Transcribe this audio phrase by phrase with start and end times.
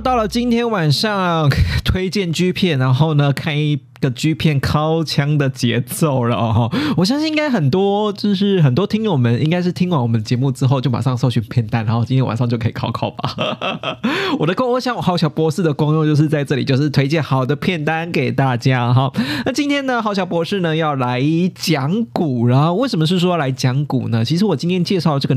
[0.00, 1.48] 到了今天晚上
[1.84, 3.89] 推荐剧片，然后呢看一。
[4.00, 13.98] 个 G 片靠枪的节奏了哦，我相信应该很多就是很多听友们应该是听完我们节目之后就马上搜寻片单，然后今天晚上就可以考考吧。
[14.38, 19.12] 我的功，我想我好小博士的功用就是在这里，就是推荐好的片单给大家哈。
[19.44, 21.22] 那今天呢，好小博士呢要来
[21.54, 24.24] 讲古，然后为什么是说来讲古呢？
[24.24, 25.36] 其实我今天介绍这个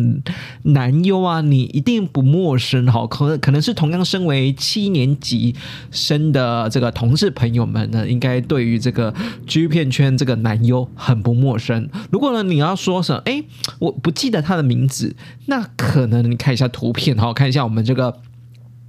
[0.62, 5.54] 男优啊，你一定不陌生哈，可能可能是同样身为七年级
[5.92, 8.42] 生的这个同事朋友们呢，应该。
[8.54, 9.12] 对于这个
[9.48, 11.90] G 片圈这个男优很不陌生。
[12.12, 13.44] 如果呢你要说什么，哎，
[13.80, 15.16] 我不记得他的名字，
[15.48, 18.22] 那可能你看一下图片好，看一下我们这个。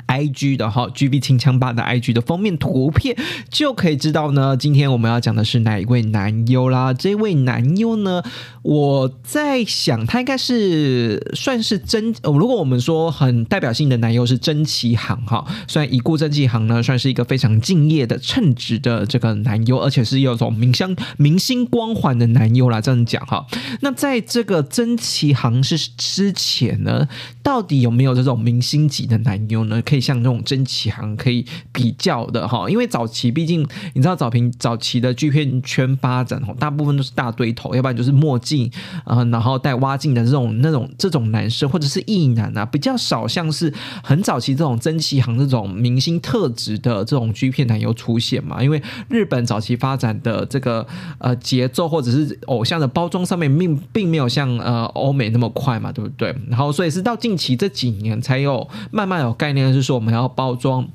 [0.07, 3.17] I G 的哈，G B 清枪吧的 I G 的封面图片
[3.51, 4.57] 就可以知道呢。
[4.57, 6.93] 今天我们要讲的是哪一位男优啦？
[6.93, 8.23] 这位男优呢，
[8.63, 12.15] 我在想他应该是算是真。
[12.23, 22.81] 如果我们说很代表性的男优是真奇航哈，虽然已故真奇航呢算是一个非常敬业的称职的这个男优，而且是有种明星明星光环的男优啦。
[22.81, 23.47] 这样讲哈，
[23.81, 27.09] 那在这个真奇航是之前呢，
[27.43, 29.83] 到底有没有这种明星级的男优呢？
[29.95, 38.69] 可以像那种真奇行可以比较的哈，因为早期毕竟你知道早平早期的剧片圈发展哦，大部分都是大堆头，要不然就是墨镜
[39.05, 43.73] 啊，然后戴蛙镜的这种那种这种男生或者是异男啊，比较少像是
[44.03, 48.61] 很早期这种真奇行这种明星特质的这种剧片男优出现嘛。
[48.61, 50.85] 因为日本早期发展的这个
[51.19, 56.35] 呃节奏或者是偶像的包装上面并并没有像呃欧美那么快嘛，对不对？
[56.49, 59.84] 然后所以是到近期这几年才有慢慢有概念是。
[59.85, 60.89] 说我们要包装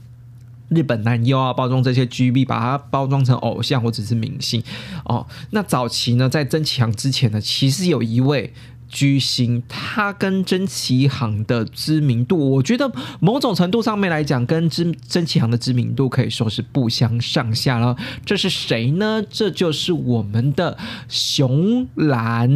[0.67, 4.61] 日本男优啊，包装这些 GB，把它包装成偶像或者是明星
[5.05, 5.25] 哦。
[5.51, 8.53] 那早期呢，在曾强之前呢，其实有一位。
[8.89, 17.95] 巨星，他跟真奇行的知名度，我觉得某种程度上面来讲，跟真真奇行的知名度可以说是不相上下了。
[18.25, 19.23] 这是谁呢？
[19.29, 20.77] 这就是我们的
[21.07, 22.49] 熊兰。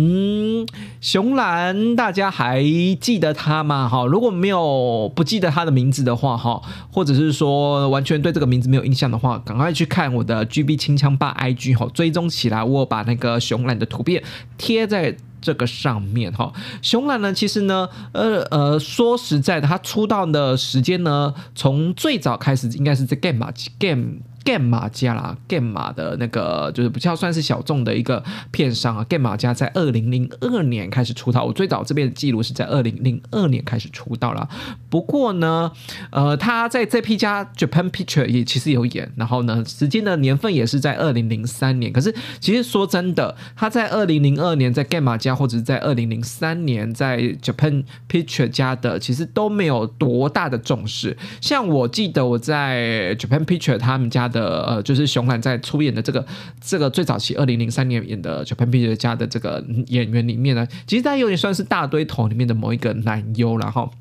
[1.00, 2.64] 熊兰，大家还
[3.00, 3.88] 记得他吗？
[3.88, 6.62] 哈，如果没有不记得他的名字的话，哈，
[6.92, 12.64] 或者是说完全对这个名字没有印象的话，赶快去看我的 GB 清枪霸 IG 哈，追踪起来。
[12.64, 14.24] 我把那个熊兰的图片
[14.58, 15.16] 贴在。
[15.44, 23.54] 这个上面哈，熊懒呢，其实呢，呃呃，说实在的，他出道的时间呢，从最早开始应该是在 Game 吧。
[23.78, 24.20] Game
[24.62, 28.22] 马家啦，Game 马的那个就是比较算是小众的一个
[28.52, 29.06] 片商啊。
[29.10, 34.50] Game 马家在二零零二年开始出道，我最早这边的记录是在二零零二年开始出道了。
[34.90, 35.72] 不过呢，
[36.12, 41.94] 呃，他在这批家 Japan Picture 也其实有演，然后呢，时间的年份也是在二零零三年。
[41.94, 51.18] 可是其实说真的，他在二零零二年在 Game 马家，或者是在二零零三年在 Japan Picture 家的，其实都没有多大的重视。
[51.40, 54.33] 像我记得我在 Japan Picture 他们家。
[54.34, 56.26] 的呃，就是熊兰在出演的这个
[56.60, 63.92] 这个最早期二零零三年演的《Japan p i c 家的这个演员里面呢，其实他有点算是大堆头里面的某一个男优然后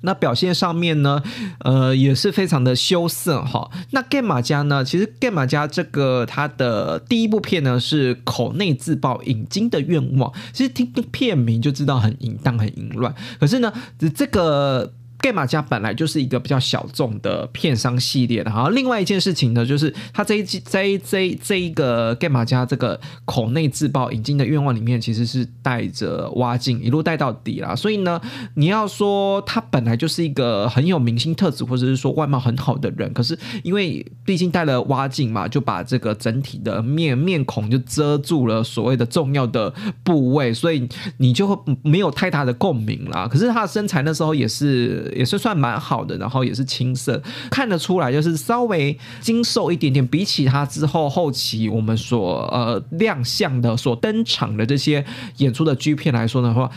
[0.00, 1.22] 那表现上面呢，
[1.60, 3.70] 呃，也是非常的羞涩哈。
[3.90, 13.72] 那 Game 马家呢，其实 Game 马家这个他的第一部片呢是口内自爆引金的愿望，其实听片名就知道很淫荡很淫乱，可是呢，
[14.14, 14.92] 这个。
[15.20, 18.68] 盖马家本来就是一个比较小众的片商系列的，哈。
[18.70, 27.74] 另外一件事情呢，就是他这一季这一这这一个盖马家这个口内自爆引进的愿望里面，其实是带着挖镜一路带到底啦。
[27.74, 28.20] 所以呢，
[28.54, 39.74] 你要说他本来就是一个很有明星特质，或者是说外貌很好的人，可是因为毕竟带了挖镜嘛，就把这个整体的面面孔就遮住了所谓的重要的
[40.04, 43.26] 部位，所以你就会没有太大的共鸣啦。
[43.26, 45.07] 可是他的身材那时候也是。
[45.14, 47.20] 也是算蛮好的，然后也是青涩，
[47.50, 50.06] 看得出来就是稍微精瘦一点点。
[50.06, 55.04] 比起他之后后期我们所呃亮相的、所登场的这些
[55.38, 56.70] 演出的剧片来说的话，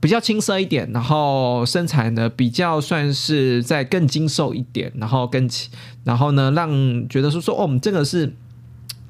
[0.00, 5.48] 比较青涩一点，然后身材呢比较算是在更精瘦一点，然后更
[6.04, 6.70] 然后呢让
[7.08, 8.34] 觉得说说哦，我们这个是。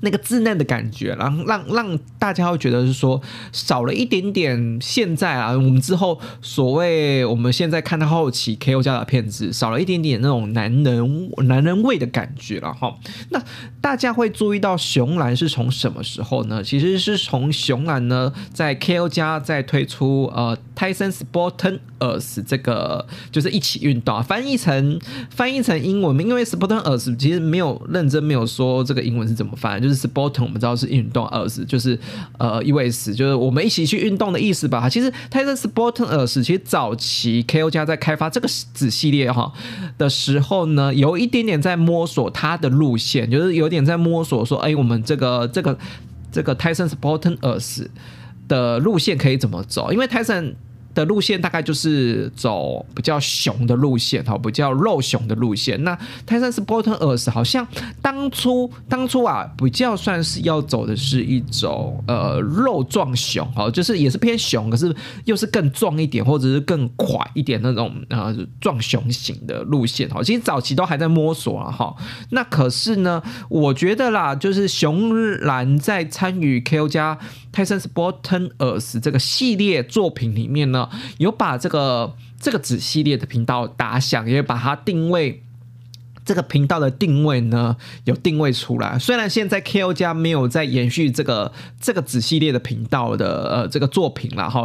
[0.00, 3.20] 那个稚嫩的感觉，然后让让大家会觉得是说
[3.52, 4.78] 少了一点点。
[4.80, 12.94] 现在啊，我们之后所谓我们现在看到后期 K O 家的片子，少了一点点那种男人男人味的感觉了哈。
[13.30, 13.42] 那
[13.80, 16.62] 大家会注意到熊兰是从什么时候呢？
[16.62, 25.00] 其实是从熊兰呢在 K O 家在推出呃 Tyson Sporters 这个就是一起运动啊，翻译成
[25.30, 31.98] 翻译成英文，因为 Sporters 其实没有认真没有说这个英文是怎么翻，就是 Sport 我们知道是运动，ers 就是
[32.38, 34.88] 呃意味是就是我们一起去运动的意思吧。
[34.88, 39.52] 其实 Tyson Sporters 其实早期 K O 家在开发这个子系列哈
[39.96, 45.78] 的时候呢，有一点点在摸索它的路线，就是有点在摸索说，哎，我们这个这个
[46.32, 47.86] 这个 Tyson Sporters
[48.48, 49.92] 的路线可以怎么走？
[49.92, 50.54] 因为 Tyson
[50.96, 55.82] 的路线大概就是走比较熊的路线，哈，比较肉熊的路线。
[55.84, 57.66] 那泰森斯波特尔斯好像
[58.00, 64.94] 当初当初啊，比较算是要走的是一种呃肉壮熊，哈，就是也是偏熊，可是
[65.26, 70.22] 又是更壮一点，或者是更快一点那种呃壮熊型的路线，哈。
[70.22, 71.94] 其实早期都还在摸索啊，哈。
[72.30, 77.18] 那可是呢，我觉得啦，就是熊兰在参与 KO 加
[77.56, 80.90] 泰森斯波特尔斯这个系列作品里面呢。
[81.16, 85.42] 有把这个这个子系列的频道打响，也把它定位
[86.22, 87.74] 这个频道的定位呢，
[88.04, 88.98] 有定位出来。
[88.98, 91.50] 虽然现在 KO 家没有在延续这个
[91.80, 94.64] 这个子系列的频道的呃这个作品了哈，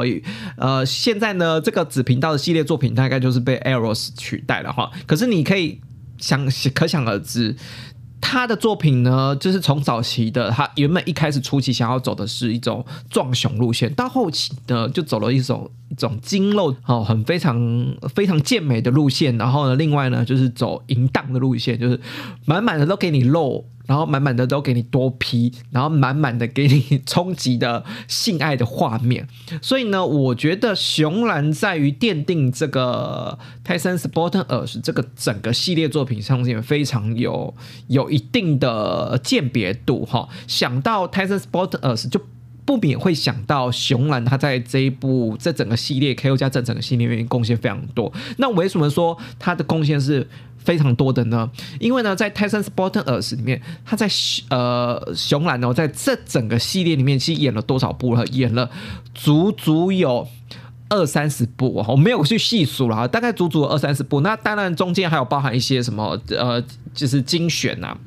[0.57, 4.91] 呃现在呢这个子频道的系列作品大概就是被 Eros 取代了哈。
[5.07, 5.79] 可是你可以
[6.17, 6.45] 想
[6.75, 7.55] 可想而知。
[8.21, 17.59] 他的作品呢，就是从早期的他原本一开始初期想要走的是一种壮雄路线，到后期呢就走了一种一种精肉哦，很非常
[18.13, 19.37] 非常健美的路线。
[19.37, 21.99] 然后呢，另外呢就是走淫荡的路线，就是
[22.45, 23.65] 满满的都给你露。
[23.91, 29.27] 然后满满的都给你多批，然后满满的给你冲击的性爱的画面，
[29.61, 37.53] 所以呢，我觉得熊兰在于奠定这个泰森 Sporters 这个整个系列作品上面非常有
[37.87, 40.29] 有一定的鉴别度哈。
[40.47, 42.21] 想到泰森 Sporters 就
[42.65, 48.11] 不免会想到熊兰，他在这一部这整个系列 KO 加这整个系列里面贡献非常多。
[48.37, 50.27] 那为什么说他的贡献是？
[50.63, 51.49] 非常多的呢，
[51.79, 54.07] 因为呢，在泰森 Sporters 里面，他在
[54.51, 58.23] 呃熊兰哦，在这整个系列里面，其实演了多少部了？
[58.27, 58.69] 演了
[59.15, 60.27] 足足有
[60.87, 64.21] 二三十部哦，我没有去细数了，大概足足二三十部。
[64.21, 66.63] 那当然中间还有包含一些什么呃，
[66.93, 67.97] 就是精选呐。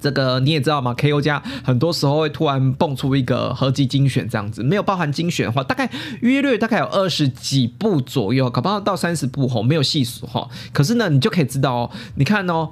[0.00, 5.90] 这个你也知道嘛？K O 家很多时候会突然蹦出一个合集精选这样子，没有包含精选的话，大概
[6.20, 10.48] 约略大概有二十几部左右，搞不好到三十部吼，没有细数哈。
[10.72, 12.70] 可是呢，你就可以知道哦，你看哦，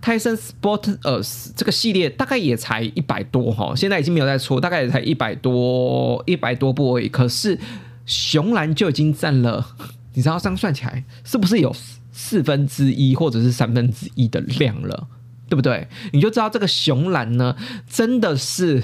[0.00, 7.08] 泰森 Sporters 这个系列大概也才一百多哈，现在已经没有在出，大概也才一百多一百多部而已。
[7.08, 7.58] 可是
[8.04, 9.66] 熊兰就已经占了，
[10.14, 11.74] 你知道这样算起来是不是有
[12.12, 15.06] 四分之一或者是三分之一的量了？
[15.54, 15.86] 对不对？
[16.12, 17.54] 你就知道这个熊蓝呢，
[17.88, 18.82] 真的是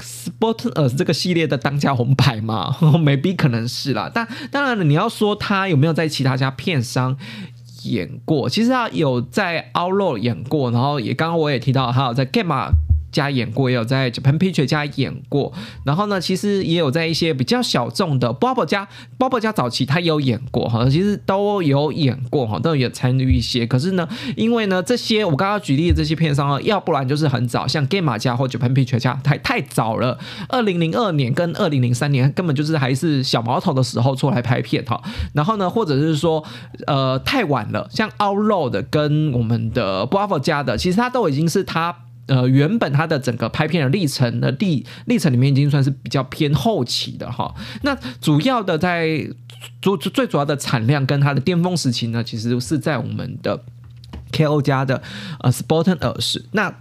[0.00, 2.74] Sporters 这个系列的当家红牌嘛？
[2.96, 4.10] maybe 可能是啦。
[4.12, 7.14] 但当然了，你要说他有没有在其他家片商
[7.82, 8.48] 演过？
[8.48, 12.72] 其实他有在 Outlook 演过，然后也刚刚我也提到，他有在 Game。
[13.14, 15.52] 家演过，也有在 Japan Picture 家演过，
[15.84, 18.86] 然后呢，其实也有在一些比较小众的 Bob 家
[19.18, 23.64] ，Bob 家早期他也有演过哈，其实都有演过哈，都有参与一些。
[23.64, 35.00] 可是呢，因为呢，这些我刚刚举例的这些片商啊，要不然就是很早，像 Game 家或 Japan Picture 家太太早了，二零零二年跟二零零三年根本就是还是小毛头的时候出来拍片哈。
[35.32, 36.44] 然后呢，或者是说
[36.88, 41.94] 呃太晚了，像 Outroad 跟我们的 Bob 家的，其实他都已经是他。
[42.26, 47.54] 呃，原本它的整个拍片的历程的历历程里面已经算是比较偏后期的哈。
[47.82, 49.28] 那主要的在
[49.80, 53.64] 主最主要的产量跟它的巅峰时期呢，其实是在我们的
[54.32, 55.02] KO 家的
[55.40, 56.74] 呃 Sporters 那。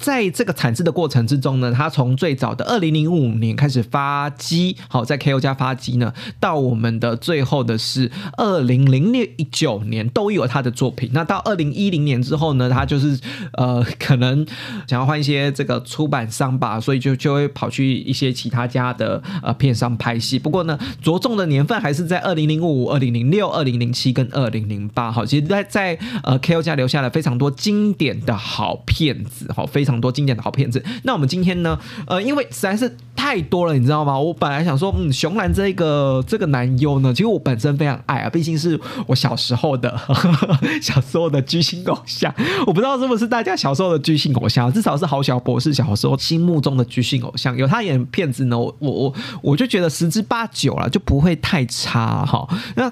[0.00, 11.10] 在这个产制的过程之中呢，它从最早的二零零五年开始发机，好在 KO 家发机呢，到我们的最后的是二零零六一九年都有他的作品。
[11.12, 13.20] 那到二零一零年之后呢，他就是
[13.52, 14.46] 呃可能
[14.88, 20.38] 想要换一些这个出版商吧，所以就就会跑去一些其他家的呃片商拍戏。
[20.38, 25.12] 不过呢，着重的年份还是在二零零五、二零零六、二零零七跟二零零八。
[25.12, 29.89] 好，其实在在呃 KO 家留下了非常多经典的好片子，好非常。
[29.90, 30.82] 常多经典的好片子。
[31.02, 34.18] 那我们今天呢，呃，因为实在是太多了，你知道吗？
[34.18, 39.98] 我本来想说，嗯，熊兰这个这个男优呢，其实我本身非常爱啊，毕竟是我小时候的
[40.80, 42.32] 小时候的巨星偶像。
[42.66, 47.56] 我不知道是不是大家小时候的巨星偶像，至少是好小博士小时候心目中的巨星偶像。
[47.56, 52.48] 有他演片子呢，我我我我就觉得十之八九了，就不会太差哈。
[52.76, 52.90] 那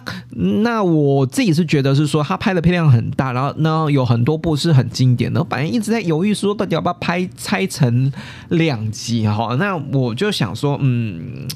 [0.62, 5.42] 那我自己是觉得是说他拍的片量很大，然后呢有很多部是很经典的。
[5.44, 8.12] 反正一直在犹豫说到底要要拍拆成
[8.48, 9.54] 两集哈。
[9.58, 11.46] 那我就想说，嗯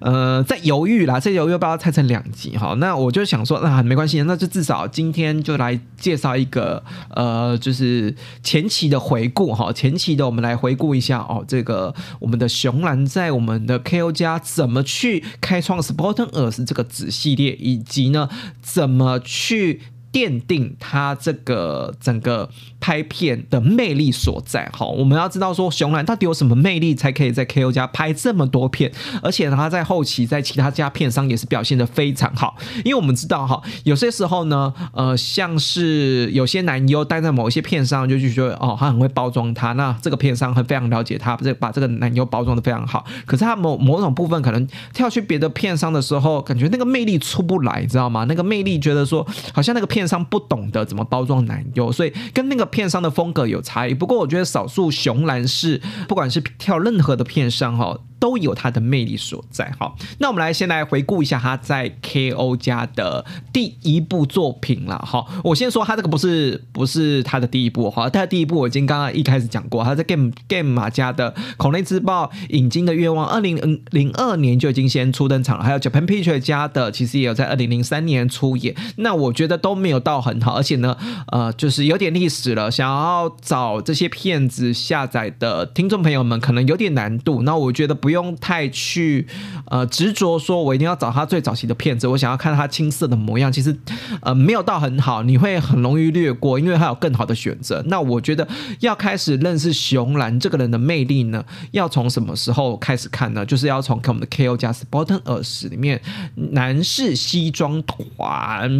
[0.00, 2.74] 呃，在犹豫啦，在犹豫要不要拆成两集哈。
[2.78, 9.72] 那我就想说，那没关系，那就至少今天就来介绍一个呃，就是前期的回顾哈。
[9.72, 18.28] 前期的我们来回顾一下哦，这个我们的熊兰在我们的 KO 家怎么去开创 Sporten Earth 这个子系列，以及呢
[18.60, 19.80] 怎么去。
[20.14, 24.70] 奠定他这个整个拍片的魅力所在。
[24.72, 32.56] 好，我们要知道说熊兰到底有什么魅力，才可以在 KO 家拍这么多片，而且他在后期在其他家片商也是表现的非常好。
[32.84, 43.04] 因为我们知道哈，有些时候呢，呃，像是有些男优待在某一些片商，就觉得哦，他很会包装他，那这个片商很非常了解他，这把这个男优包装的非常好。
[43.26, 48.24] 可是他某某种部分可能跳去别的片商的时候，感觉那个魅力出不来，你知道吗？
[48.28, 50.03] 那个魅力觉得说好像那个片。
[50.04, 53.94] 片商不懂得怎么包装男优，所以跟那个片商的风格有差异。
[53.94, 57.98] 不过我觉得少数熊男士，不管是跳任何的片商哈。
[58.18, 59.72] 都有它的魅力所在。
[59.78, 64.98] 好，那我们来先来回顾一下他在 KO 家的第一部作品了。
[65.06, 75.64] 好，我先说他这个不是不是他的第一部哈，他的第一部我已经刚刚一开始讲过，他在 Game Game 马家的《孔内之报》引经的愿望，二零零二年就已经先初登场了。
[75.64, 78.74] 还有 Japan Picture 家的，其实也有在二零零三年出演。
[78.96, 80.96] 那我觉得都没有到很好，而且呢，
[81.30, 82.70] 呃，就是有点历史了。
[82.70, 87.42] 想要找这些片子下载的听众朋友们，可能有点难度。
[87.42, 88.13] 那我觉得不用。
[88.14, 89.26] 不用太去
[89.66, 93.50] 呃执着，说我一定要找他最早期的片子，我想要看他青涩的模样。
[93.50, 93.76] 其实
[94.22, 97.82] 呃没有到很好，你会很容易略过，因为他有更好的选择。
[97.88, 98.46] 那我觉得
[98.78, 103.44] 要开始认识熊兰这个人的魅力呢，要从什么时候开始看呢？
[103.44, 106.00] 就是要从看我们的 K O 加 Sporten 二十里面
[106.36, 108.70] 男士西装团，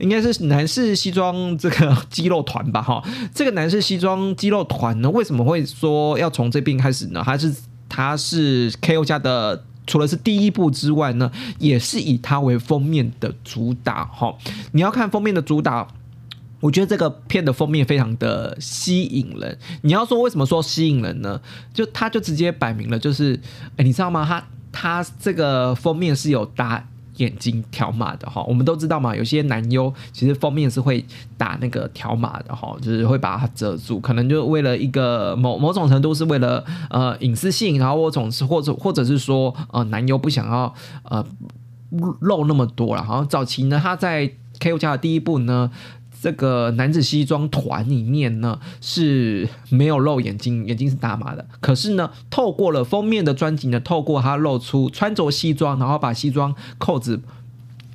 [0.00, 2.82] 应该是男士西装这个 肌肉团吧？
[2.82, 3.00] 哈，
[3.32, 7.22] 这个男士西装肌肉团呢，为什么会说要从这边开始呢？
[7.22, 7.54] 还是
[7.90, 14.34] 它是 KO 家的，除了是第一部之外呢，也是以它为封面的主打哈。
[14.72, 15.86] 你要看封面的主打，
[16.60, 19.58] 我觉得这个片的封面非常的吸引人。
[19.82, 21.40] 你要说为什么说吸引人呢？
[21.74, 23.38] 就它就直接摆明了，就是
[23.76, 24.24] 哎，你知道吗？
[24.24, 26.86] 它它这个封面是有搭。
[27.20, 31.04] 眼睛条码的哈，我们都知道嘛，有些男优其实封面是会
[31.36, 40.74] 打那个条码的哈，就是会把它遮住，可能就为了一个某某种程度是为了呃隐私性，然后我总是或者或者是说呃男优不想要
[41.04, 41.24] 呃
[42.20, 43.02] 露那么多了。
[43.02, 45.70] 然后早期呢，他在 K O 家的第一部呢。
[46.22, 51.46] 这个男子西装团里面呢是没有露眼睛，眼睛是打码的。
[51.60, 57.22] 可是呢，透过了封面的专辑呢，透过他露出穿着西装，然后把西装扣子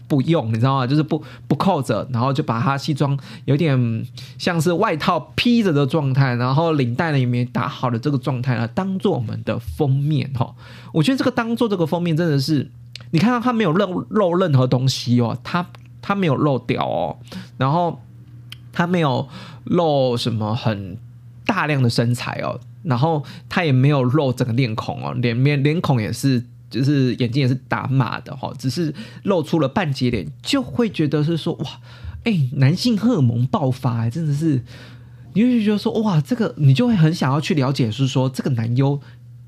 [0.08, 0.88] 不用，你知道吗？
[0.88, 3.16] 就是不不扣着，然后就把他西装
[3.46, 4.06] 有点
[4.40, 10.56] 像是外套披着的状态，然后领带里面打好的这个状态呢，当做我们的封面哈。
[10.94, 12.72] 我觉得这个当做这个封面真的是，
[13.12, 15.68] 你看到他没有露露任何东西哦，他
[16.02, 17.18] 他没有露掉哦，
[17.60, 18.00] 然后。
[18.76, 19.28] 他没有
[19.64, 20.98] 露什么很
[21.46, 31.66] 大量的身材哦，然后他也没有露整个脸孔哦，脸面脸孔也是，就是眼睛也是打码的哈，只是露出了半截脸，就会觉得是说哇，
[32.26, 34.62] 哎，男性荷尔蒙爆发，真的是，
[35.34, 39.00] 你就觉得说哇，这个你就会很想要去了解，是说这个男优，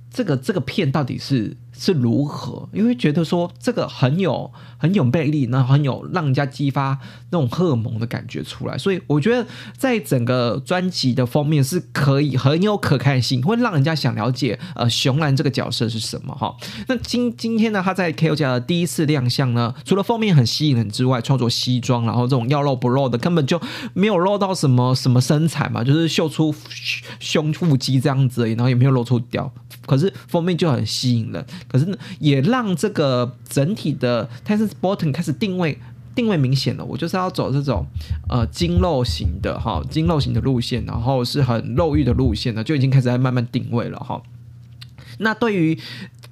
[0.10, 1.57] 这个这个片到底是。
[1.77, 2.67] 是如何？
[2.74, 6.98] 因为觉得说这个很有很有魅力，然后很有让人家激发
[7.29, 9.46] 那种荷尔蒙的感觉出来，所以我觉得
[9.77, 16.55] 在整个专辑的封面是可以很有可看性，会让人家想了解呃熊兰这个角色是什么哈。
[16.88, 23.62] 那今今天呢，他在 KO 家的第一次亮相呢，除了封面很吸引人之外，穿着西装，然后这种要露不露的，根本就
[23.93, 26.53] 没有露到什么什么身材嘛，就是秀出
[27.19, 29.51] 胸腹肌这样子而已，然后也没有露出屌，
[29.86, 31.46] 可是封面就很吸引人。
[31.67, 35.77] 可是呢，也让这个整体的 Tyson Sporten 开始定位
[36.15, 36.83] 定位明显了。
[36.86, 37.86] 我就是要走这种
[38.29, 44.21] 呃精肉型的哈，精肉型的路线，然后是很肉欲的路线呢，就已经开始在慢慢定位了哈。
[45.19, 45.77] 那对于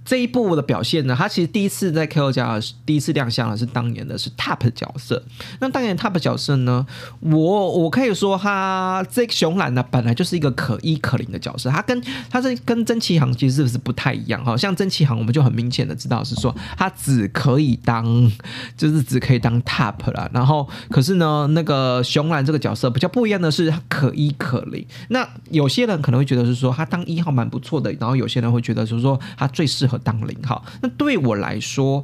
[0.05, 5.21] 这一部的表现呢，他其实第一次在 K O 家第一次亮相的是当年的是 Top 角色。
[5.59, 6.85] 那当年 Top 角色呢，
[7.21, 14.45] 我我可以说他这个熊兰呢本来就是一个可一可零的角色，他跟他是跟真奇航其实是不是不太一样？
[14.45, 18.31] 哈，像真奇航我们就很明显的知道是说他只可以当
[18.77, 20.29] 就是只可以当 Top 了。
[20.31, 24.85] 然后可是呢，那个熊兰这个角色比较不一样的是，他可一可零。
[25.09, 30.63] 那有些人可能会觉得是说他当一号蛮不错的，然后有些人会觉得就是说他最适合当零号。
[30.81, 32.03] 那对我来说，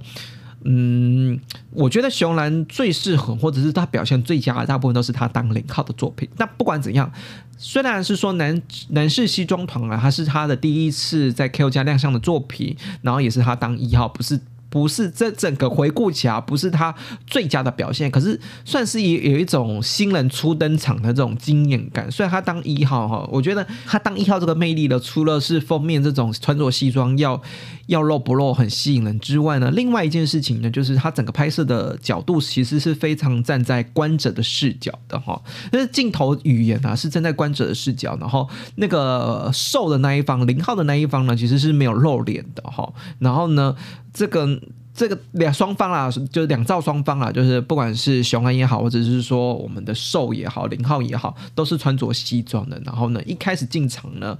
[0.63, 1.39] 嗯，
[1.71, 6.29] 我觉得熊兰最适合，或者是他表现最佳的，大部分都是他当零号的作品。
[6.38, 7.12] 那不管怎样，
[7.57, 14.39] 虽然是说男男士西装团啊，他是他的第一次在 K O 家亮相的作品，然后也是他当一号，不是。
[14.71, 16.95] 不是这整个回顾起来不是他
[17.27, 22.09] 最佳的表现，可是算是有有一种新人初登场的这种惊艳感。
[22.09, 27.39] 虽然他当一号哈，我觉得他当一号这个魅力呢，除了是封面这种穿着西装要
[27.87, 35.41] 要露不露很吸引人之外呢，另外一件事情呢，就是他整个拍摄的角度其实是非常站在观者的视角的哈。
[35.73, 42.89] 那镜头语言啊是站在观者的视角，然后那个瘦的那一方零号的那一方呢，其实是没有露脸的哈。
[43.19, 43.75] 然后呢？
[44.13, 44.60] 这个
[44.94, 52.80] 这个两双方啦，就是两造双方啦，就是不管是雄安也好，或者是说我们的兽也好，零号也好，都是穿着西装的。
[52.86, 54.38] 然后呢，一开始进场呢，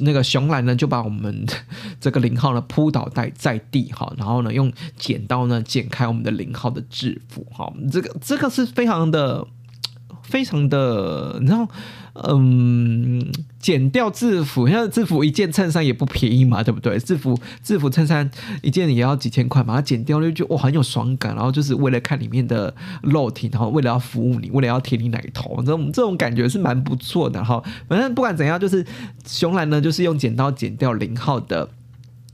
[0.00, 1.54] 那个熊兰呢就把我们的
[2.00, 9.44] 这个零号呢扑倒在在地哈，然后呢用剪刀呢剪开我们的零号的制服哈，这个这个是非常的
[10.22, 11.68] 非常的，你知道。
[12.14, 13.24] 嗯，
[13.58, 16.98] 剪掉制服，像制服一件衬衫也不便宜嘛，对不对？
[16.98, 18.28] 制服制服衬衫
[18.62, 27.62] 一件也要几千块嘛，它剪掉就觉得哇很有爽感，然后就是为了看里面的肉体，然后为了要服务你，为了要舔你奶头，这种这种感觉是蛮不错的哈。
[27.88, 28.84] 反正不管怎样，就是
[29.26, 31.70] 熊兰呢，就是用剪刀剪掉零号的。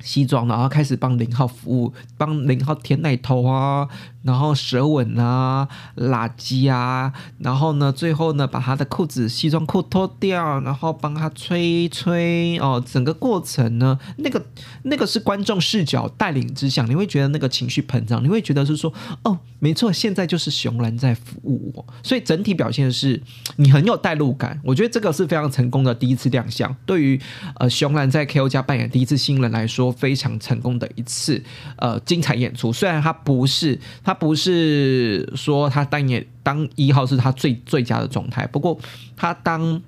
[0.02, 3.88] 西装，然后开始帮零号服务，帮零号舔奶头啊，
[4.26, 14.45] 然后舌吻啊，拉鸡啊，然后呢，最后呢，把他的裤子西装裤脱掉，然后帮他吹吹哦，整个过程呢，那个
[14.83, 18.92] 那个是观众视角带领之下，你会觉得那个情绪膨胀，你会觉得是说，
[19.23, 23.23] 哦，没错，现在就是熊兰在服务我，所以整体表现是
[23.56, 27.21] 你很有代入感，我觉得这个是非常成功的第一次亮相，对于
[27.61, 29.87] 呃熊兰在 K O 家扮演第一次新人来说。
[29.97, 31.42] 非常成功的一次
[31.78, 38.78] 呃精彩演出，虽然他不是他不是说他当演当一号是他最最佳的状态，不过
[39.17, 39.80] 他当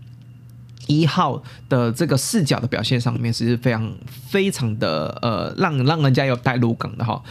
[0.87, 7.23] 一号的这个视角的表现上面是非常非常的呃让让人家有带入感的哈，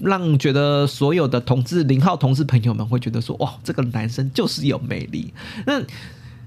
[0.00, 5.32] 让觉得所有的同志零号同志朋友们会觉得说哇这个男生就是有魅力。
[5.66, 5.80] 那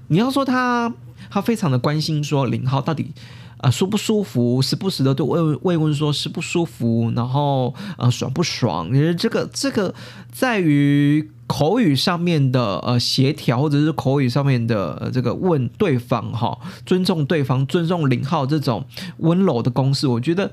[0.08, 0.92] 你要说他
[1.30, 3.12] 他非常的关心说零号到底。
[3.60, 4.62] 啊，舒不舒服？
[4.62, 8.90] 时不时的都慰慰问说是不舒服，然后呃爽不爽？
[8.90, 9.94] 其实这个这个
[10.32, 18.82] 在于口语上面的呃协调，或者是口语上面的这个问对方哈，尊重对方，尊重零号这种
[19.18, 20.50] 温柔的公式，我觉得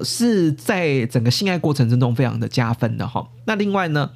[0.00, 3.28] 是在整个性爱过程之中非常的加分的哈。
[3.44, 4.10] 那另外呢，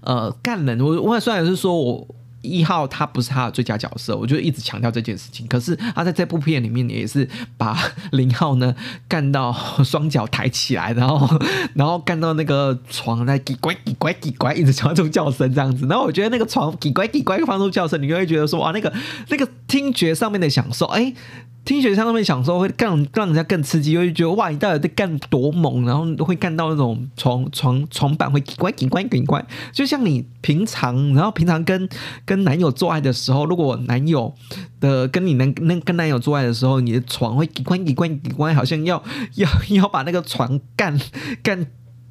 [0.00, 2.08] 呃，干人，我我虽然是说我。
[2.46, 5.46] 一号他不是他的最佳角色，我就一直强调这件事情。
[5.46, 7.28] 可是他在这部片里面也是
[7.58, 7.76] 把
[8.12, 8.74] 零号呢
[9.08, 9.52] 干到
[9.84, 11.38] 双脚抬起来，然后
[11.74, 15.86] 然后干到那个床在叽乖叽乖叽乖，一直发出叫声这样子。
[15.86, 18.92] 然后我觉得那个床叽乖叽乖发出叫声，你就会觉得说啊，那个
[19.28, 21.12] 那个听觉上面的享受，哎。
[21.66, 31.88] 听学生那边讲说会更让人家更刺激，会觉得哇，你到底在干多猛，然后会干到那种床床床板会关紧关紧关，就像你平常，然后平常跟
[32.24, 34.32] 跟男友做爱的时候，如果男友
[34.78, 39.02] 的跟你男那跟男友做爱的时候，你的床会关紧关紧关，好像要
[39.34, 40.96] 要要把那个床干
[41.42, 41.66] 干。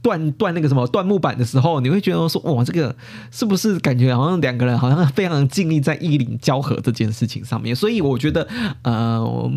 [0.05, 2.95] 断断那个什么断木板的时候，你会觉得说哇，这个
[3.31, 7.75] 是不是感觉好像两个人好像非常尽力在衣领交合这件事情上面？
[7.75, 8.47] 所以我觉得
[8.83, 9.51] 呃，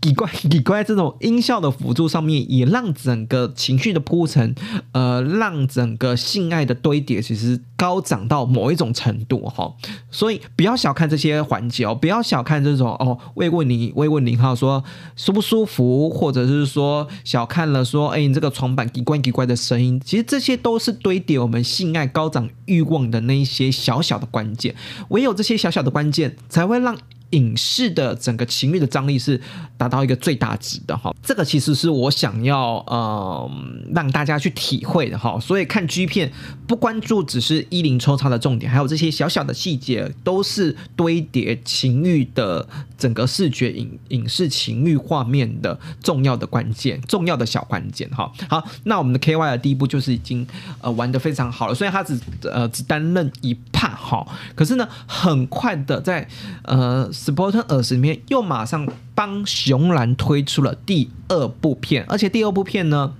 [0.00, 4.54] 奇怪 奇怪这种音效的辅助上面，也让整个情绪的铺陈，
[4.92, 9.70] 呃，让整个性爱的堆叠其实高涨到某一种程度哈。
[10.10, 14.82] 所以不要小看这些环节哦，不要小看这种哦，慰问你慰问零号说
[15.14, 19.89] 舒不舒服，或者是说小看了说哎，你这个床板奇怪奇怪的声音。
[19.98, 24.74] 其实这些都是堆叠我们性爱高涨欲望的那一些小小的关键，
[25.08, 26.96] 唯有这些小小的关键，才会让
[27.30, 29.40] 影视的整个情欲的张力是
[29.76, 31.14] 达到一个最大值的哈。
[31.22, 33.50] 这个其实是我想要呃
[33.94, 35.38] 让大家去体会的哈。
[35.40, 36.32] 所以看 G 片
[36.66, 48.30] 不关注只是一零抽插的重点，还有这些小小的细节都是堆叠情欲的整个视觉影影视情欲画面的重要的关键，重要的小关键哈。
[48.48, 50.46] 好，那我们的 K Y 的第一步就是已经
[50.80, 56.28] 呃玩的非常好了，虽然他只呃只担任一 part 哈，可是呢很快的在
[56.62, 63.14] 呃 Sport Earth 里面又马上帮熊兰推出了第二部片，而且第二部片呢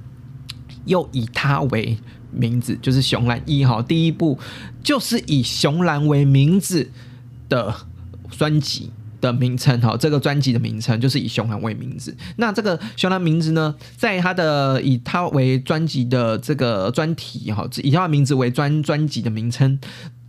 [0.86, 1.98] 又以他为
[2.32, 4.38] 名字，就是熊兰一哈，第一部
[4.82, 6.90] 就是以熊兰为名字
[7.48, 7.74] 的
[8.30, 8.90] 专辑。
[9.20, 12.16] 的名称哈，这个专辑的名称就是以熊兰为名字。
[12.36, 19.78] 那这个熊兰名字呢，在他的以他为专辑的这个专题哈，以他的名字为专专辑的名称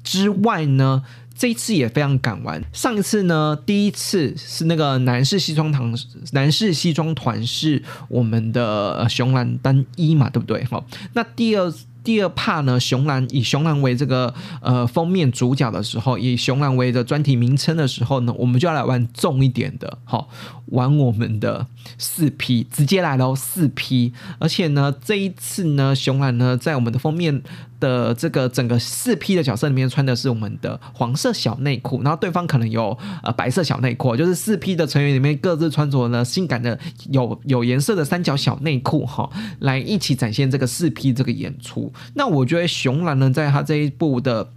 [0.04, 1.04] 之外呢，
[1.36, 2.64] 这一次也非常敢玩。
[2.72, 5.94] 上一次呢，第一次是那个男士西装团，
[6.34, 10.64] 男士西装团是我们的熊兰单一嘛，对不对？
[10.66, 11.74] 哈，那第二。
[12.04, 20.28] 第二帕呢，熊兰以熊兰为这个呃封面主角的时候，以熊兰为的专题名称的时候呢，我们就要来玩重一点的，好，
[20.70, 21.68] 玩我们的
[22.00, 27.44] 四 P，直接来喽四 P，而且呢，这一次呢，熊兰呢在我们的封面。
[27.82, 41.92] 的这个整个四 P 的角色里面穿的是我们的黄色小内裤，然后对方可能有呃白色小内裤，就是四 P 的成员里面各自穿着呢性感的有有颜色的三角小内裤哈，来一起展现这个四 P 这个演出。
[42.14, 44.54] 那我觉得熊兰呢，在他这一部的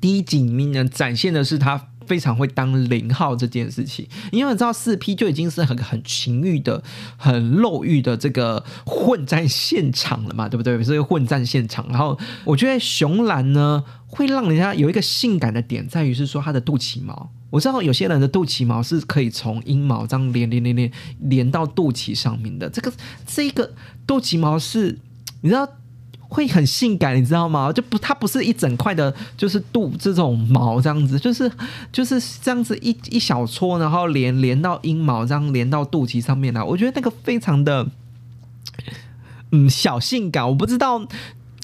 [0.00, 1.88] 第一集里面呢，展现的是他。
[2.06, 6.82] 非常会当零号这件事情，因为你知道四 P 就已经是很很情欲的、
[7.16, 10.82] 很露欲的这个混战现场了嘛，对不对？
[10.84, 17.30] 这个混战现场，然后我觉得熊兰呢会让人家有一个性感的点，在于是说它的肚脐毛。
[17.50, 22.92] 我知道有些人的肚脐毛是可以从阴毛这样连连连连连到肚脐上面的，这个
[23.26, 23.72] 这个
[24.06, 24.98] 肚脐毛是，
[25.42, 25.68] 你知道。
[26.28, 27.72] 会很性感，你知道吗？
[27.72, 31.50] 就不，它不是一整块的，就是肚这种毛这样子，就是
[31.92, 36.62] 就是这样子一一小撮，然后连连到阴毛，这样连到肚脐上面来。
[36.62, 37.86] 我觉得那个非常的，
[39.52, 40.48] 嗯，小性感。
[40.48, 41.06] 我不知道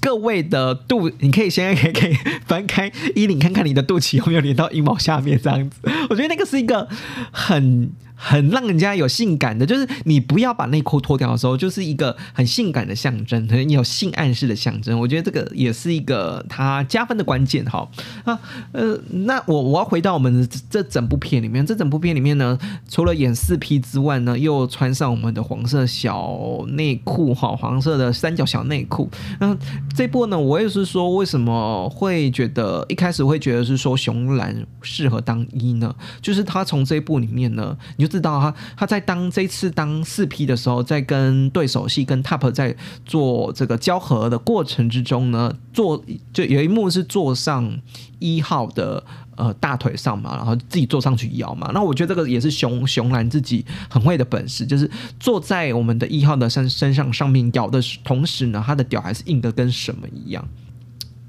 [0.00, 5.80] 各位的肚，你可以现在可以可以翻开衣领看看你的肚脐有没有连到阴毛下面这样子。
[6.08, 6.88] 我觉得那个是一个
[7.32, 7.90] 很。
[8.22, 15.00] 很让人家有性感的，就是你不要把内裤脱掉的时候，就是一个很性感的象征，很有性暗示的象征。
[15.00, 17.88] 我觉得这个也是一个它加分的关键哈
[18.24, 18.38] 啊
[18.72, 22.58] 呃，那我我要回到我们这整部片里面，这整部片里面呢，
[22.90, 29.08] 除了演四 P 之外呢，又穿上我们的黄色小内裤哈，黄色的三角小内裤。
[29.40, 29.56] 那
[29.96, 35.94] 这部呢，我也是说，为什么会觉得一开始会觉得是说熊兰适合当一呢？
[36.20, 38.09] 就是他从这一部里面呢，你就。
[38.10, 47.80] 知道他他在当这次当四 P 的时候，在跟对手戏跟 Top 在做这个交合的过程之中呢，坐就有一幕是坐上
[48.18, 49.02] 一号的
[49.36, 51.70] 呃大腿上嘛，然后自己坐上去摇嘛。
[51.72, 60.46] 那我觉得这个也是熊熊兰自己很会的本事，就是坐在我们的一号的身身上上面摇的同时呢，他的屌还是硬的跟什么一样。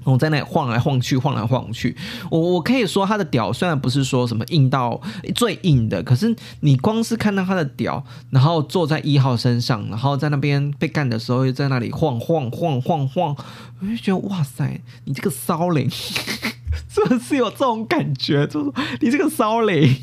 [0.04, 1.96] 我在那里晃来晃去，晃来晃去。
[2.30, 5.00] 我我可以说他的屌虽然不是说什么硬到
[5.34, 13.36] 最硬的，可是你光是看到他的屌，然后坐在一号身上，然后在那边被干的时候，又在那里晃晃晃晃晃，
[13.80, 19.96] 我就觉得哇塞，你这个骚灵，是不是有这种感觉，就是你这个骚灵，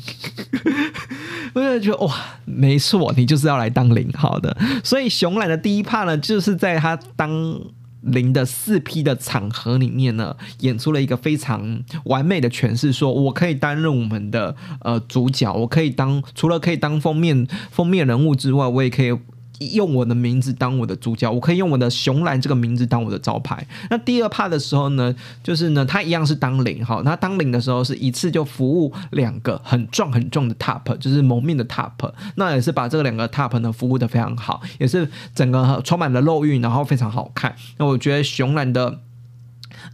[1.54, 4.56] 我就觉得哇，没错，你就是要来当零号的。
[4.82, 7.60] 所以熊懒的第一怕呢，就是在他当。
[8.02, 19.16] 零的四批的场合里面呢，演出了一个非常完美的诠释，说我可以担任我们的呃主角，我可以当除了可以当封面封面人物之外，我也可以。
[19.60, 23.66] 用我的名字当我的主角，我可以用我的熊兰这个名字当我的招牌。
[23.90, 27.02] 那第二 part 的时候呢，就是呢，他一样是当零哈。
[27.04, 31.90] 他当零的时候是一次就服务两个很壮很壮的 top，就是蒙面的 top。
[32.36, 37.54] 那也是把这两个 top 呢服务的非常好，也是整个充满了肉欲，然后非常好看。
[37.76, 39.00] 那我觉得熊兰的。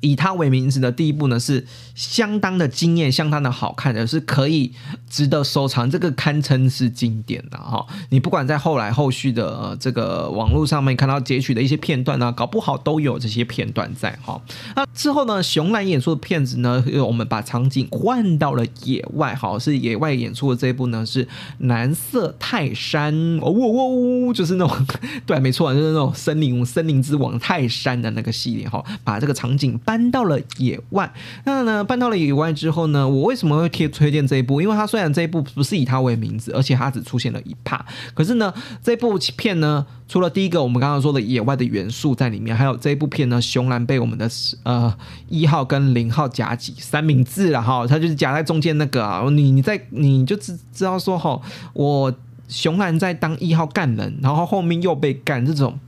[0.00, 1.64] 以他为名字的第一部呢，是
[1.96, 4.70] 相当的惊艳，相当的好看的，是可以
[5.10, 7.84] 值得收藏，这个堪称是经典的哈。
[8.10, 14.40] 你不管在后来后续的这个网络上面看到截取的一些片段呢，搞不好都有这些片段在哈。
[14.76, 21.26] 那之后呢，熊兰演出的片子呢，我们把场景换到了野外，哈，是野外演出的这一部呢，是
[21.58, 24.86] 蓝色泰山，哦哦哦，就是那种
[25.26, 29.56] 对，没错，就是那种森林森林之王泰山的那个系列哈，把这个场。
[29.56, 31.10] 景搬到了野外。
[31.44, 34.60] 那呢，搬到了野外之后呢，我为什么会贴推荐这一部？
[34.60, 44.28] 因为它虽然这一部不是以它为名字，而且它只出现了一帕，可是呢，这部片呢，除了第一个我们刚刚说的野外的元素在里面，还有这一部片呢，熊兰被我们的
[44.64, 44.92] 呃
[45.28, 51.40] 一号跟零号夹击三明治了哈，它就是夹在中间那个啊，你你在你就知知道说哈，
[51.72, 52.12] 我
[52.48, 55.78] 熊兰在当一号干人，然后后面又被干这种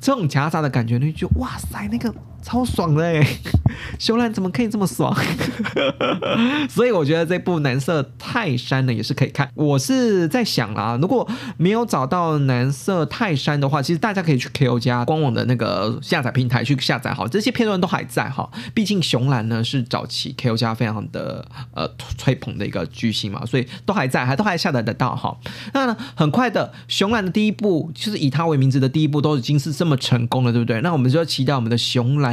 [0.00, 2.14] 这种夹杂的感觉，你就哇塞那个。
[2.42, 3.26] 超爽的哎，
[3.98, 5.14] 熊兰怎么可以这么爽？
[6.68, 9.50] 所以我觉得这部《蓝色泰山》呢也是可以看。
[9.54, 18.50] 我是在想啊，如果没有找到《蓝色泰山》的话，其实大家可以去 K O 家官网的那个下载平台去下载好，这些片段都还在哈。
[18.72, 25.36] 毕竟熊兰呢是早期 K O 家非常的呃吹捧的一个巨星嘛，所以都还在，还都还下载得到哈。
[25.74, 30.80] 那很快的，熊兰的第一部就是以他为名字的第一部都已经是这么成功了，对不对？
[30.80, 32.29] 那我们就要期待我们的熊兰。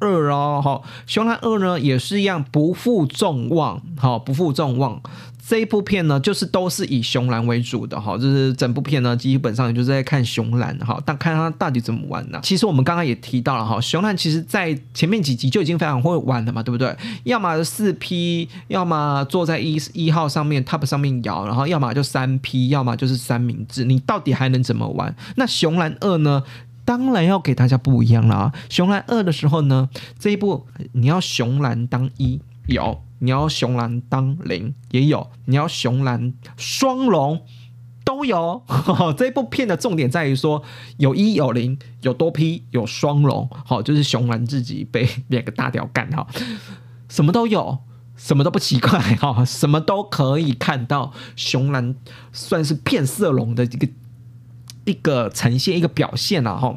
[0.00, 5.00] 二哦，好，熊蓝二呢也是一样不负众望，好不负众望。
[5.46, 12.40] 这一部片呢，就是都是以熊蓝为主的哈，就是整部片呢基本上就是在看熊蓝哈，但看他到底怎么玩呢？
[12.42, 16.96] 其实我们刚刚也提到了哈，熊蓝其实在前面几集就已经非常会玩了嘛，对不对？
[17.24, 25.14] 要么四 P，要么坐在一一号上面 top 上面摇，然后要么就三 P，要么就是三明治，你到底还能怎么玩？
[25.36, 26.42] 那熊蓝二呢？
[26.84, 28.54] 当然要给大家不一样了啊！
[28.68, 37.40] 熊蓝二的时候呢，这一部你要熊兰当一有，你要熊兰当零也有，你要熊兰双龙
[38.04, 38.62] 都有。
[39.16, 40.62] 这一部片的重点在于说
[40.98, 46.26] 有一有零，有多批有双龙，好，就是熊兰自己被两个大屌干哈，
[47.08, 47.78] 什么都有，
[48.16, 51.12] 什么都不奇怪哈，什么都可以看到。
[51.34, 51.94] 熊兰
[52.30, 53.88] 算是变色龙的这个。
[54.84, 56.76] 一个呈现一个表现了哈，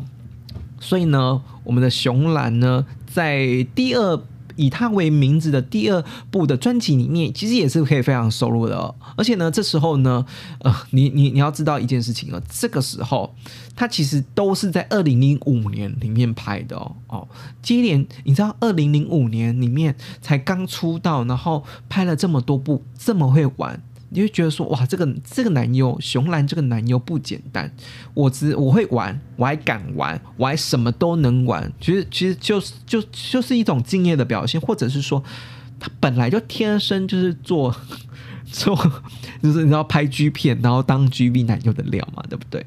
[0.79, 4.19] 所以呢，我们的熊兰呢，在第二
[4.55, 8.95] 以他为名字的第二部的专辑里面，其实也是可以非常收录的。
[9.15, 10.25] 而且呢，这时候呢，
[10.59, 13.35] 呃，你你你要知道一件事情啊，这个时候
[13.75, 17.27] 他其实都是在二零零五年里面拍的哦哦，
[17.61, 23.79] 接连你知道二零零五年里面才刚出道，然后拍了这么多部，这么会玩。
[24.09, 27.69] 你会觉得说哇，这个这个男优熊兰这个男优不简单，
[28.13, 31.71] 我只我会玩，我还敢玩，我还什么都能玩。
[31.81, 35.23] 其实其实就是就就是一种敬业的表现，或者是说
[35.79, 37.75] 他本来就天生就是做
[38.49, 38.75] 做，
[39.43, 42.65] 就是你知道拍 G 片，然后当 G V 男优的料嘛，对不对？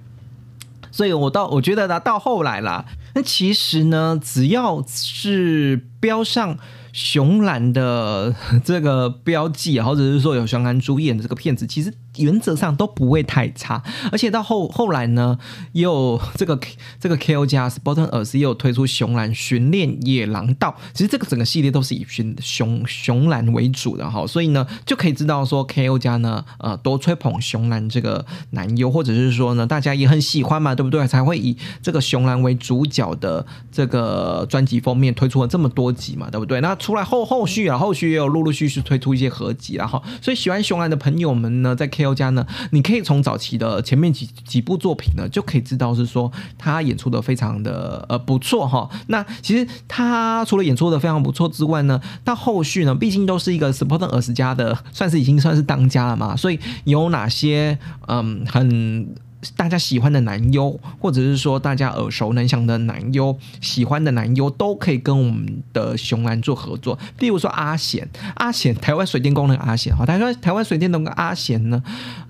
[0.92, 6.58] 所以我到我觉得呢，到后来啦，那其实呢，只要是标上。
[6.92, 11.92] 熊兰的这个标记，或者是说有熊兰主演的这个片子，其实。
[12.20, 15.38] 原则上都不会太差，而且到后后来呢，
[15.72, 16.58] 也有这个
[16.98, 31.06] 这个 K O 加 Sporting 耳也有推出熊蓝巡恋野狼道，其实这个整个系列都是以寻熊熊蓝为主的哈，所以呢就可以知道说 K O 加呢呃多吹捧熊蓝这个男优，或者是说呢大家也很喜欢嘛，对不对？
[31.06, 36.60] 才会以这个熊蓝为主角的这个专辑封面推出了这么多集嘛，对不对？
[36.60, 48.88] 那出来后后续啊，后续也有陆陆续续推出一些合集然后，所以喜欢熊蓝的朋友们呢，在 K O 家呢，你可以从早期的前面几几部作品呢，就可以知道是说他演出的非常的呃不错哈。
[49.08, 56.36] 那其实他除了演出的非常不错之外呢，到后续呢，毕竟都是一个 Sporting 耳斯家的，算是已经算是当家了嘛。
[56.36, 59.14] 所以有哪些嗯很。
[59.56, 66.98] 大家喜欢的男优，或者是说大家耳熟能详的男优，喜欢的男优都可以跟我们的熊兰做合作。
[67.18, 71.82] 比如说阿贤，阿贤台湾水电工的阿贤，哈，台湾台湾水电工的阿贤呢，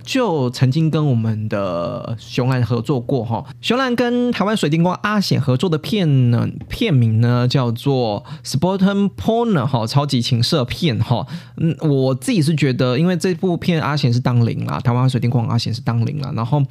[0.05, 3.45] 就曾经跟我们的熊兰合作过哈。
[3.61, 11.27] 熊兰跟台湾水电工阿显合作的片呢，片名呢叫做《Sporting Porn》哈，超级情色片哈。
[11.57, 16.63] 嗯，我自己是觉得，因为这部片阿贤是当零啦，台湾水电工阿显是当零啦，然后。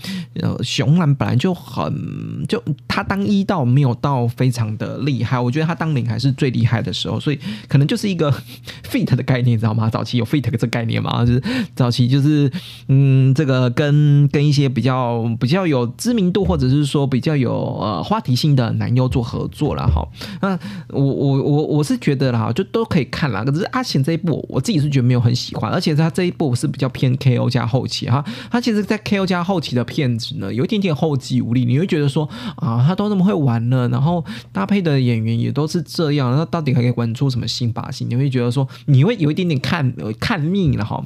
[0.41, 8.31] 呃，熊兰本来就很就他当一到没有到非常的厉害，我觉得他当零还是最厉害的时候，所以可能就是一个
[8.89, 9.89] fit 的概念，你知道吗？
[9.89, 11.43] 早期有 fit 这概念嘛，就是
[11.75, 12.49] 早期就是
[12.87, 20.07] 嗯，这个跟跟一些比较比较有知名度或者是说比较有呃话题性的男优做合作了哈。
[20.41, 20.57] 那
[20.89, 23.43] 我我我我是觉得啦，就都可以看啦。
[23.43, 28.23] 可是阿贤这一部，我自己是觉得没有很喜欢，而且他这一部是比较偏 KO 加后期哈。
[28.49, 30.29] 他其实，在 KO 加后期的片子。
[30.39, 38.05] 呢，有一点点后继无力，你会觉得说啊，他都那么会玩了，然后搭配的演员也都是这样，那到底还可以玩出什么新把戏？
[38.05, 41.03] 你会觉得说，你会有一点点看看腻了哈。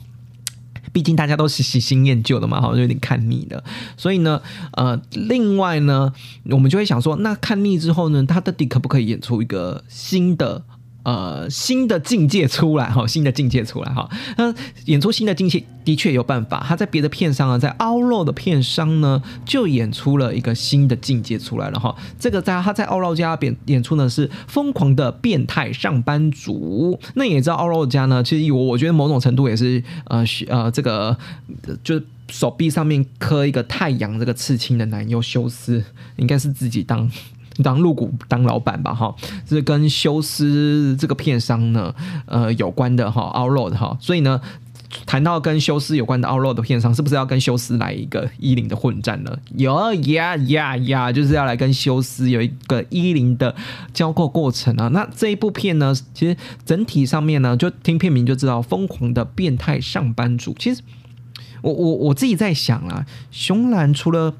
[0.93, 3.62] 毕竟大家都是喜新厌旧的嘛，好像有点看腻了。
[3.97, 4.41] 所以呢，
[4.73, 6.13] 呃，另外呢，
[6.51, 10.63] 我们就会想说，那看腻之后呢，他到底可不可以演出一个新的？
[11.03, 14.09] 呃新的境界出来哈，新的境界出来哈。
[14.37, 14.53] 那
[14.85, 21.95] 演出新的境界的确有办法，他在别的片商啊，在凹肉的片商呢，就演出了一个新的境界出来了哈。
[22.17, 26.97] 这个在他在奥肉家演演出呢是疯狂的变态上班族。
[27.15, 31.17] 那也知道奥肉家呢，其实我我觉得某种程度也是呃呃这个
[31.83, 35.83] 就是手臂上面刻一个太阳这个刺青的男优修斯，
[36.15, 37.11] 应该是自己当。
[37.61, 39.13] 当入股当老板吧，哈，
[39.47, 41.93] 是跟休斯这个片商呢，
[42.25, 44.41] 呃，有关的哈，Outroad 哈，所以呢，
[45.05, 49.37] 谈到跟休斯有关的 Outroad 的片商，是不是要跟休斯来一个一零的混战呢？
[49.55, 53.55] 有呀呀呀，就是要来跟休斯有一个一零的
[53.93, 54.87] 交媾过程啊。
[54.87, 56.35] 那这一部片呢，其实
[56.65, 60.55] 整体上面呢，就听片名就知道，疯狂的变态上班族。
[60.57, 60.81] 其实
[61.61, 64.33] 我我我自己在想啊，熊兰除了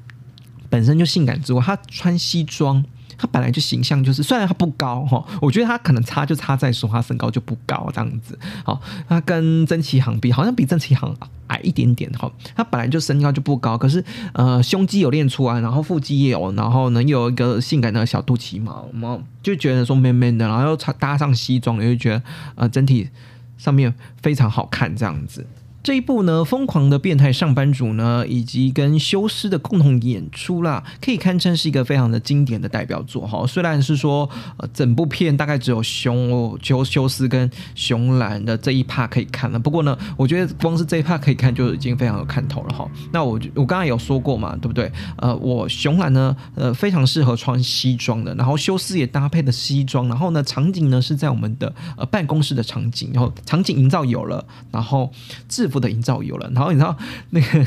[0.68, 2.84] 本身就性感之外，他穿西装。
[3.16, 8.38] 他本来就形象就是，虽然他不高哈，我觉得他可能差就差在说他身高就不高这样子。
[8.64, 11.14] 好，他跟曾奇航比，好像比曾奇航
[11.48, 12.30] 矮一点点哈。
[12.54, 22.22] 他本来就身高就不高，可是呃胸肌有练出来，然后腹肌也有，然后呢又有一个性感的小肚脐毛，我们就觉得说 man man 的，然后又穿搭上西装，也就觉得
[22.54, 23.08] 呃整体
[23.56, 25.46] 上面非常好看这样子。
[25.84, 33.46] 这一部呢，疯狂的变态上班族呢，以及跟修斯的共同演出啦，可以堪称是一个非常的经典的代表作哈。
[33.46, 42.90] 虽然是说，呃，整部片大概只有熊修修斯跟熊兰的这一 part 可以看了，不过呢，我觉得光是这一 part 可以看就已经非常有看头了哈。
[43.12, 44.90] 那我我刚才有说过嘛，对不对？
[45.18, 54.42] 呃，我熊兰呢，呃，非常适合穿西装的，然后修斯也搭配的西装，然后呢，场景呢是在我们的呃办公室的场景，然后场景营造有了，
[54.72, 55.12] 然后
[55.46, 55.73] 制服。
[55.78, 56.96] 的营造有了，然后你知道
[57.30, 57.66] 那个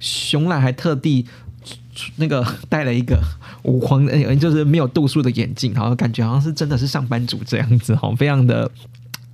[0.00, 1.26] 熊懒还特地
[2.16, 3.18] 那个戴了一个
[3.64, 4.06] 五黄，
[4.38, 8.70] 就是没有度数的眼镜，然后感觉好像是真的是上班族这样子，好，非常的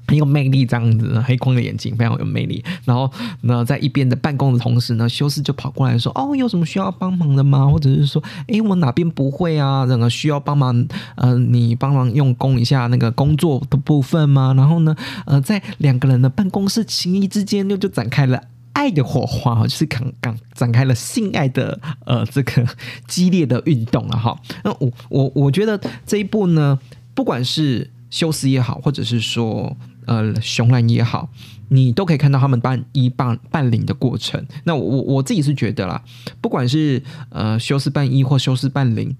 [0.09, 2.65] 很有魅力，这样子黑框的眼镜非常有魅力。
[2.85, 3.09] 然后
[3.43, 7.67] 呢在一边的办公的同时呢，修斯就跑过来说：“哦，有什么需要帮忙的吗？
[7.67, 9.85] 或者是说，哎，我哪边不会啊？
[9.85, 14.55] 任何需要帮忙，呃，你帮忙用功一下那个工作的部分吗？
[14.57, 18.43] 然后呢，呃，在两个人的办公室情谊之间，就就展开了。”
[18.75, 22.65] 爱的火花就是刚刚展开了性爱的呃这个
[23.09, 24.39] 激烈的运动了哈。
[24.63, 26.79] 那我我我觉得这一部呢，
[27.13, 29.77] 不管是修斯也好，或者是说
[30.09, 31.29] 呃熊兰也好，
[31.69, 34.45] 你都可以看到他们扮一扮扮零的过程。
[34.65, 36.03] 那我我自己是觉得啦，
[36.41, 39.15] 不管是呃修斯扮一或修斯扮零，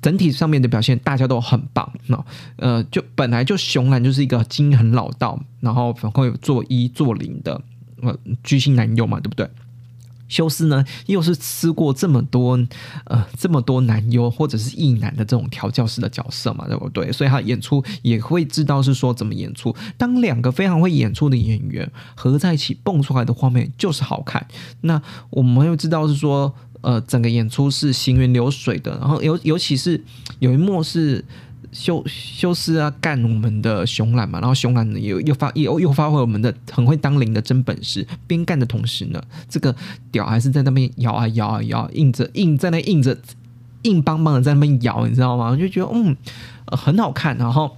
[0.00, 1.92] 整体上面的表现大家都很棒。
[2.06, 2.24] 那
[2.56, 7.60] 呃就本来就熊兰就是一个基因很老道，然后会做一做零的。
[8.02, 8.14] 呃，
[8.44, 9.48] 居心难用嘛，对不对？
[10.28, 12.58] 修斯呢，又是吃过这么多
[13.04, 17.12] 呃这么多男优或者是异男的这种调教师的角色嘛，对不对？
[17.12, 19.74] 所以他演出也会知道是说怎么演出。
[19.96, 24.46] 当两个非常会演出的演员合在一起蹦出来的画面就是好看。
[24.82, 28.98] 那我们又知道是说，呃，整个演出是行云流水的。
[28.98, 30.02] 然后尤尤其是
[30.40, 31.24] 有一幕是。
[31.72, 39.74] 修修斯啊，干我们的熊懒嘛，然后熊懒呢又又发又又发挥我们的很会当零的真本事，边干的同时呢，这个
[40.10, 43.16] 屌还是在那边摇啊摇啊摇，硬着硬在那硬着
[43.82, 45.50] 硬邦邦的在那边摇，你知道吗？
[45.50, 46.16] 我就觉得嗯
[46.66, 47.76] 很好看，然后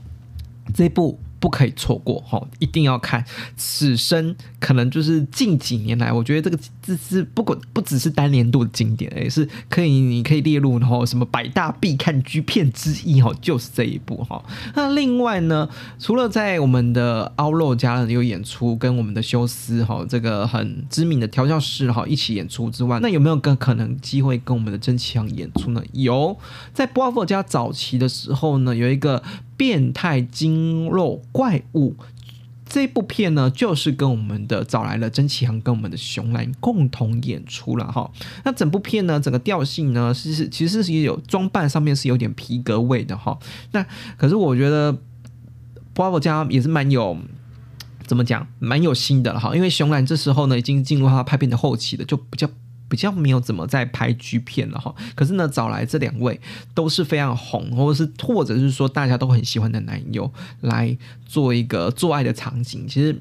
[0.75, 1.19] 这部。
[1.41, 3.25] 不可以错过哈，一定要看。
[3.57, 14.43] 此生可能就是近几年来，我觉得这个这是不管不只是单年度的经典，也是可以你可以列入然后什么百大必看剧片之一哈，就是这一部哈。
[14.75, 25.83] 那另外呢，除了在我们的奥洛家有演出，跟我们的休斯哈这个很知名的调教师哈一起演出之外，那有没有更可能机会跟我们的真奇阳演出呢？
[25.93, 26.37] 有，
[26.73, 29.23] 在波尔家早期的时候呢，有一个。
[29.59, 31.95] 变态筋肉怪物
[32.65, 38.11] 这部片呢，就是跟我们的找来了曾启航跟我们的熊兰共同演出了哈。
[38.45, 43.39] 那整部片呢，整个调性呢，是是其实是也有装扮上面是有点皮革味的哈。
[43.73, 43.85] 那
[44.17, 44.97] 可是我觉得
[45.95, 47.19] Bravo 家也是蛮有
[48.07, 49.57] 怎么讲，蛮有心的了哈。
[49.57, 52.49] 因为熊兰这时候呢，已经进入他拍片的后期了，就比较。
[52.89, 56.41] 比较没有怎么在拍剧片了哈，可是呢，找来这两位
[56.75, 60.97] 都是非常红，或者是或者是说大家都很喜欢的男友来
[61.27, 63.15] 做一个做爱的场景，其实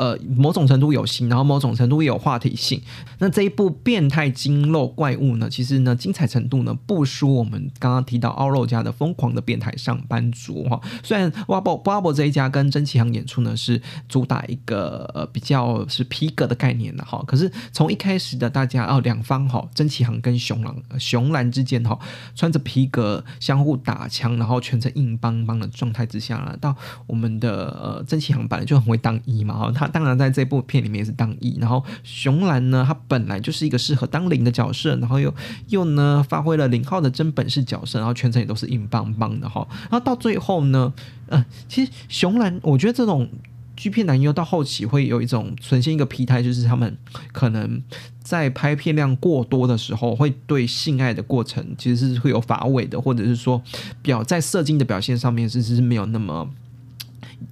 [0.00, 2.80] 呃某种程度有型，然后某种程度也有话题性。
[3.18, 10.80] 那这一部变态精肉怪物呢，其实呢精彩程度呢不输我们刚刚提到奥肉家的疯狂的变态上班族哈。
[11.02, 21.98] 虽然挖宝挖宝这一家跟真奇航演出呢是主打一个呃比较是皮革的概念的哈，可是从一开始的大家哦两方哈真奇航跟熊狼熊兰之间哈
[22.34, 26.74] 穿着皮革相互打枪，然后全程硬邦邦的状态之下呢，到
[27.06, 35.34] 我们的呃真奇航本来就很会当一嘛哈，他当然在这部片里面也是当一，然后熊兰呢他本来就是一个适合当零的角色，然后又
[35.68, 40.92] 又呢发挥了零号的真本事角色，然后全程也都是硬邦邦的哈，然后到最后呢，
[41.28, 43.28] 嗯，其实熊兰我觉得这种。
[43.76, 46.94] G 片男优到后期会有一种呈现一个疲态，就是他们
[47.32, 47.82] 可能
[48.22, 53.62] 在拍片量过多的时候，会对性爱的过程其实是会有乏味的，或者是说
[54.02, 56.50] 表在射精的表现上面，其实是没有那么。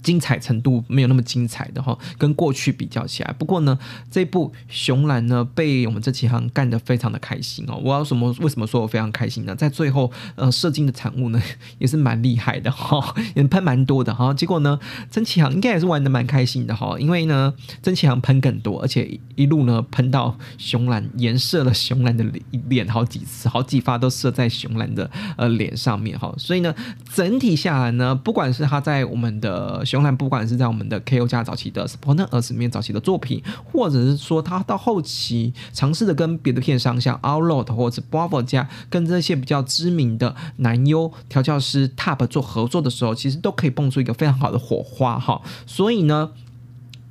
[0.03, 3.35] 精彩程度没有那么精彩的哈，跟过去比较起来。
[3.39, 3.79] 不过呢，
[4.11, 7.81] 这部熊兰呢被我们这几行干得非常的开心哦。
[7.83, 8.35] 我要什么？
[8.41, 9.55] 为什么说我非常开心呢？
[9.55, 11.43] 在最后呃射精的产物呢
[11.79, 14.33] 也是蛮厉害的哈， 也喷蛮多的哈。
[14.35, 14.79] 结果呢，
[15.11, 22.25] 曾启航应该也是玩的蛮开心的哈，因为呢曾启航喷更多，而且一路呢喷到熊兰，颜射了熊兰的
[22.69, 26.33] 脸好几次，好几发都射在熊兰的呃脸上面哈。
[26.39, 26.75] 所以呢，
[27.13, 31.27] 整体下来呢，不管是他在我们的熊兰不管是在我们的 K.O.
[31.27, 45.41] 家早期的 Sport n s 里面早期的作品，或者是说他到后期尝试的跟别的片商像 Outlaw 或者 Bravo 家跟这些比较知名的男优调教师 Top 做合作的时候，其实都可以蹦出一个非常好的火花哈。
[45.67, 46.31] 所以呢，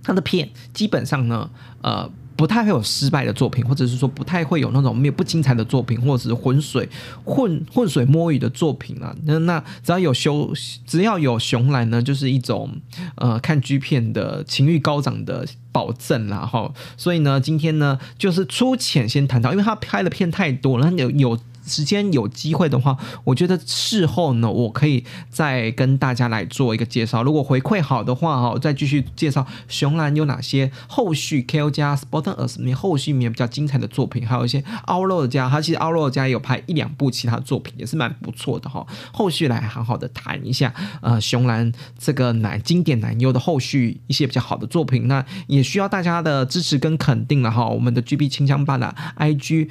[0.04, 1.50] 他的片基本上呢，
[1.82, 2.10] 呃。
[2.38, 6.88] 不太会有失败的作品，或者是说不太会有那种没有不精彩的作品，或者是浑水
[7.26, 9.14] 混混水摸鱼的作品啊。
[9.26, 10.54] 那那只要有熊，
[10.86, 12.72] 只要有熊来呢，就是一种
[13.16, 16.72] 呃看 G 片的情欲高涨的保证啦哈。
[16.96, 21.38] 所以呢，今天呢就是粗浅先谈到，因为他拍的片太多了，有有。
[21.68, 27.22] 时间有机会的话，我觉得事后呢，我可以再跟大家来做一个介绍。
[27.22, 31.70] 如果回馈好的话，哈，再继续介绍熊兰有哪些后续 K.O.
[31.70, 38.86] 加 Sporters 里面后续里面比较精彩的作品，还有一些奥洛家，他其实奥洛家也有拍一两部其他作品，也是蛮不错的哈。
[39.12, 47.68] 后续来好好的谈一下，呃，熊兰这个男经典男优的后续一些比较好的作品，那也需要大家的支持跟肯定了哈。
[47.68, 49.70] 我们的 G.B 清香版的 I.G。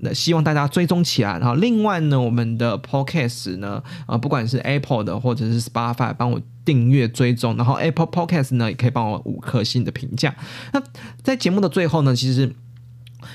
[0.00, 10.34] 那希望大家追踪起来，然后另外呢，我们的 Podcast 呢，啊，不管是 Apple 的或者是 Spotify，帮我订阅追踪，然后 Apple Podcast 呢，也可以帮我五颗星的评价。
[10.72, 10.82] 那
[11.22, 12.54] 在节目的最后呢，其实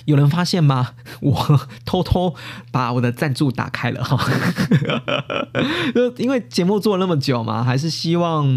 [0.06, 0.92] 有人发现吗？
[1.22, 2.36] 我偷偷
[2.72, 4.18] 把我的赞助打开了哈，
[5.96, 8.48] 就 因为节目做了那么久嘛，还是希望，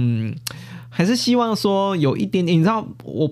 [0.91, 3.31] 还是希望说有一点点，你知道我。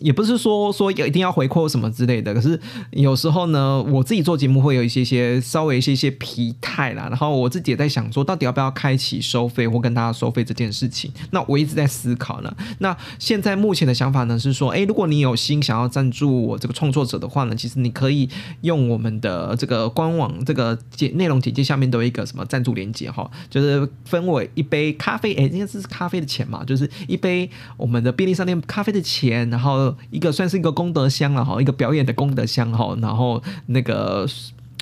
[0.00, 2.58] 也不是说说一定要回扣什么之类的，可是
[2.90, 7.06] 有时候呢，我自己做节目会有一些些稍微一些些疲态啦。
[7.08, 11.10] 然后我自己也在想说，到底要不要开启收费或跟大家收费这件事情。
[11.30, 12.56] 那我一直在思考呢。
[12.78, 18.28] 那现在目前的想法呢是说，诶，如果你有心想要赞助我这个创作者的话呢，其实你可以
[18.60, 29.77] 用我们的这个官网这个简内容简介下面都有一个什么赞助链接哈，就是分为一杯咖啡，诶，应该是咖啡的钱嘛，就是一杯我们的便利商店咖啡的钱，然后。
[30.10, 34.26] 一个算是一个功德箱了哈，一个表演的功德箱哈，然后那个。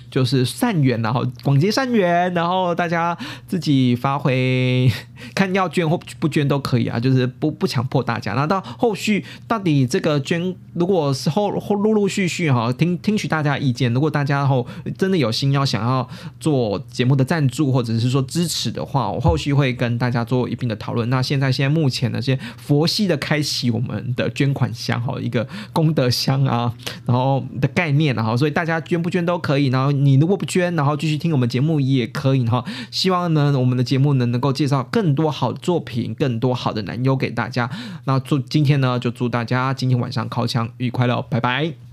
[0.08, 3.14] 就是善缘，然后广结善缘，然后大家
[3.46, 4.90] 自己发挥，
[5.34, 8.34] 看要捐或不捐都可以啊，就是不不强迫大家。
[8.34, 16.08] 那到后续到底这个捐，如果是后后陆陆续续哈，听听取大家意见，如果大家后真的有心要想要
[16.38, 21.08] 做节目的赞助或者是说支持的话，我后续会跟大家做一并的讨论。
[21.10, 26.72] 那现在现在目前呢，先佛系的开启我们的捐款箱哈，一个功德箱啊，
[27.06, 29.86] 然后的概念然后所以大家捐不捐都可以，然后。
[29.96, 32.64] 你如果不捐，然后继续听我们节目也可以哈。
[32.90, 37.70] 希望呢，我们的节目呢能够介绍更更多好作品，更多好的男优给大家。
[38.06, 41.85] 那祝今天呢，就祝大家今天晚上靠枪愉快了，拜拜。